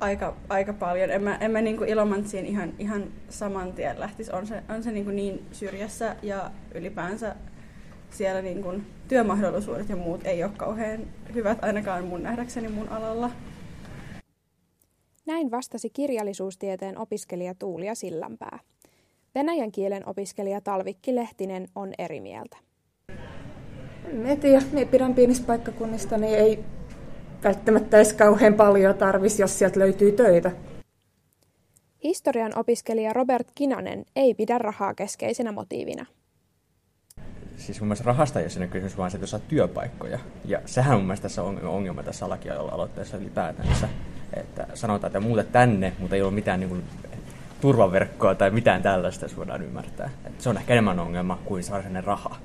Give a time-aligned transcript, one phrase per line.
[0.00, 1.10] aika, aika paljon.
[1.10, 4.32] En mä, en mä niin Ilomantsiin ihan, ihan saman tien lähtisi.
[4.32, 7.36] On se, on se niin, niin syrjässä ja ylipäänsä
[8.10, 11.00] siellä niin kuin työmahdollisuudet ja muut ei ole kauhean
[11.34, 13.30] hyvät ainakaan mun nähdäkseni mun alalla.
[15.26, 18.58] Näin vastasi kirjallisuustieteen opiskelija Tuulia Sillanpää.
[19.34, 22.56] Venäjän kielen opiskelija Talvikki Lehtinen on eri mieltä.
[24.24, 26.64] En tiedä, me pidän pienistä paikkakunnista, niin ei
[27.44, 30.50] välttämättä edes kauhean paljon tarvisi, jos sieltä löytyy töitä.
[32.04, 36.06] Historian opiskelija Robert Kinanen ei pidä rahaa keskeisenä motiivina.
[37.56, 40.18] Siis mun mielestä rahasta ei ole siinä kysymys, vaan se, että saa työpaikkoja.
[40.44, 43.88] Ja sehän on mun mielestä tässä on ongelma tässä lakialoitteessa ylipäätänsä.
[44.34, 46.84] Että sanotaan, että muuta tänne, mutta ei ole mitään niin kuin,
[47.60, 50.10] turvaverkkoa tai mitään tällaista, jos voidaan ymmärtää.
[50.24, 52.36] Että se on ehkä enemmän ongelma kuin varsinainen raha.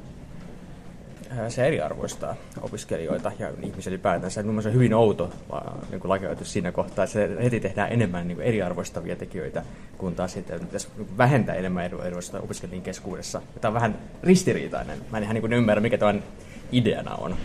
[1.50, 4.44] Se eriarvoistaa opiskelijoita ja ihmisiä ylipäätänsä.
[4.44, 5.30] Mun mielestä on hyvin outo
[5.92, 9.64] niin lakioitus siinä kohtaa, että se heti tehdään enemmän niin eriarvoistavia tekijöitä,
[9.98, 13.42] kun taas sitten pitäisi niin vähentää enemmän eriarvoista opiskelijien keskuudessa.
[13.62, 15.00] Tämä on vähän ristiriitainen.
[15.12, 16.24] Mä en ihan niin ymmärrä, mikä tämän
[16.72, 17.36] ideana on.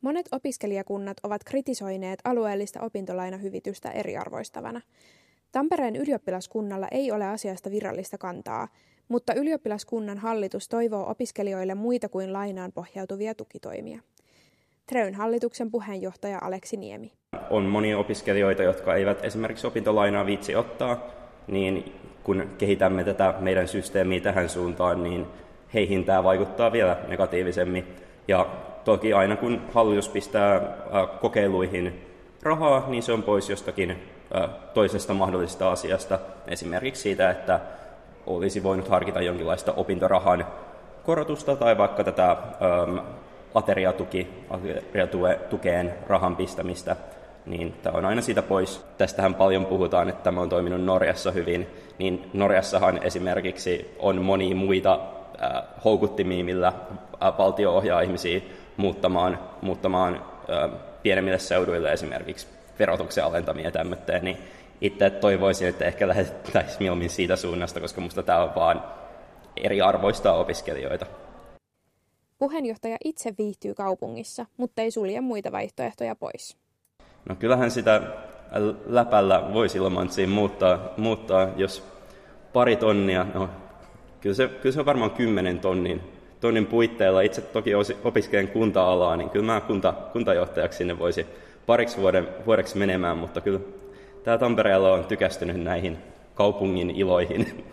[0.00, 4.80] Monet opiskelijakunnat ovat kritisoineet alueellista opintolainahyvitystä eriarvoistavana.
[5.52, 8.68] Tampereen ylioppilaskunnalla ei ole asiasta virallista kantaa,
[9.08, 14.00] mutta ylioppilaskunnan hallitus toivoo opiskelijoille muita kuin lainaan pohjautuvia tukitoimia.
[14.86, 17.12] Treyn hallituksen puheenjohtaja Aleksi Niemi.
[17.50, 21.06] On monia opiskelijoita, jotka eivät esimerkiksi opintolainaa viitsi ottaa,
[21.46, 21.92] niin
[22.24, 25.26] kun kehitämme tätä meidän systeemiä tähän suuntaan, niin
[25.74, 27.86] heihin tämä vaikuttaa vielä negatiivisemmin.
[28.28, 28.46] Ja
[28.84, 30.60] toki aina kun hallitus pistää
[31.20, 32.06] kokeiluihin
[32.42, 33.96] rahaa, niin se on pois jostakin
[34.74, 36.18] toisesta mahdollisesta asiasta,
[36.48, 37.60] esimerkiksi siitä, että
[38.26, 40.46] olisi voinut harkita jonkinlaista opintorahan
[41.04, 42.98] korotusta tai vaikka tätä ähm,
[43.54, 46.96] ateriatuki, ateriatukeen rahan pistämistä,
[47.46, 48.84] niin tämä on aina siitä pois.
[48.98, 51.66] Tästähän paljon puhutaan, että tämä on toiminut Norjassa hyvin,
[51.98, 55.00] niin Norjassahan esimerkiksi on monia muita
[55.42, 58.40] äh, houkuttimia, millä äh, valtio ohjaa ihmisiä
[58.76, 60.70] muuttamaan, muuttamaan äh,
[61.02, 64.36] pienemmille seuduille esimerkiksi verotuksen alentamia ja tämmöitä, niin
[64.80, 68.84] itse toivoisin, että ehkä lähdettäisiin mieluummin siitä suunnasta, koska minusta tämä on vaan
[69.56, 71.06] eriarvoista opiskelijoita.
[72.38, 76.56] Puheenjohtaja itse viihtyy kaupungissa, mutta ei sulje muita vaihtoehtoja pois.
[77.28, 78.02] No kyllähän sitä
[78.86, 81.84] läpällä voisi Ilomantsiin muuttaa, muuttaa, jos
[82.52, 83.48] pari tonnia, no
[84.20, 86.00] kyllä se, kyllä se on varmaan kymmenen tonnin,
[86.40, 87.20] tonnin puitteilla.
[87.20, 87.70] Itse toki
[88.04, 91.26] opiskelen kunta-alaa, niin kyllä mä kunta, kuntajohtajaksi sinne voisi
[91.66, 93.60] pariksi vuoden, vuodeksi menemään, mutta kyllä
[94.24, 95.98] tämä Tampereella on tykästynyt näihin
[96.34, 97.64] kaupungin iloihin.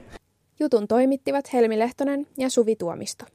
[0.59, 3.25] Jutun toimittivat Helmi Lehtonen ja Suvi Tuomisto.